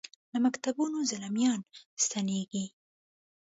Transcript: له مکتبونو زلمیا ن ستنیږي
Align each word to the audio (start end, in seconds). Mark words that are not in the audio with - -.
له 0.31 0.37
مکتبونو 0.45 0.97
زلمیا 1.11 1.53
ن 1.59 1.61
ستنیږي 2.03 2.65